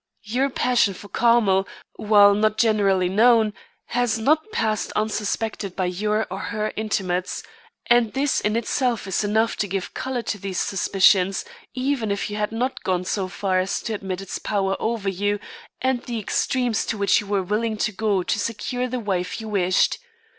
Your 0.23 0.49
passion 0.49 0.95
for 0.95 1.09
Carmel, 1.09 1.67
while 1.97 2.33
not 2.33 2.57
generally 2.57 3.07
known, 3.07 3.53
has 3.89 4.17
not 4.17 4.51
passed 4.51 4.91
unsuspected 4.93 5.75
by 5.75 5.85
your 5.85 6.25
or 6.31 6.39
her 6.39 6.73
intimates; 6.75 7.43
and 7.85 8.11
this 8.13 8.41
in 8.41 8.55
itself 8.55 9.05
is 9.05 9.23
enough 9.23 9.57
to 9.57 9.67
give 9.67 9.93
colour 9.93 10.23
to 10.23 10.39
these 10.39 10.59
suspicions, 10.59 11.45
even 11.75 12.09
if 12.09 12.31
you 12.31 12.37
had 12.37 12.51
not 12.51 12.81
gone 12.83 13.05
so 13.05 13.27
far 13.27 13.59
as 13.59 13.79
to 13.81 13.93
admit 13.93 14.21
its 14.21 14.39
power 14.39 14.75
over 14.79 15.07
you 15.07 15.37
and 15.83 16.01
the 16.05 16.17
extremes 16.17 16.83
to 16.87 16.97
which 16.97 17.21
you 17.21 17.27
were 17.27 17.43
willing 17.43 17.77
to 17.77 17.91
go 17.91 18.23
to 18.23 18.39
secure 18.39 18.87
the 18.87 18.99
wife 18.99 19.39
you 19.39 19.47
wished. 19.49 19.99